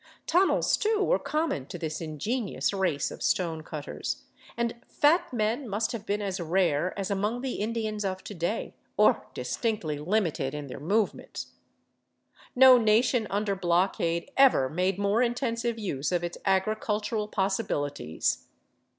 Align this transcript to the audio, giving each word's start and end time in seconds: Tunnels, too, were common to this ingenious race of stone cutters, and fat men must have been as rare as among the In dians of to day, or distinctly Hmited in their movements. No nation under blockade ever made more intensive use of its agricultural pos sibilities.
Tunnels, 0.25 0.77
too, 0.77 1.03
were 1.03 1.19
common 1.19 1.67
to 1.67 1.77
this 1.77 2.01
ingenious 2.01 2.73
race 2.73 3.11
of 3.11 3.21
stone 3.21 3.61
cutters, 3.61 4.23
and 4.57 4.81
fat 4.87 5.31
men 5.31 5.69
must 5.69 5.91
have 5.91 6.07
been 6.07 6.23
as 6.23 6.39
rare 6.39 6.91
as 6.97 7.11
among 7.11 7.41
the 7.41 7.59
In 7.59 7.71
dians 7.75 8.03
of 8.03 8.23
to 8.23 8.33
day, 8.33 8.73
or 8.97 9.27
distinctly 9.35 9.97
Hmited 9.97 10.55
in 10.55 10.65
their 10.65 10.79
movements. 10.79 11.51
No 12.55 12.79
nation 12.79 13.27
under 13.29 13.55
blockade 13.55 14.31
ever 14.35 14.69
made 14.69 14.97
more 14.97 15.21
intensive 15.21 15.77
use 15.77 16.11
of 16.11 16.23
its 16.23 16.39
agricultural 16.45 17.27
pos 17.27 17.59
sibilities. 17.59 18.45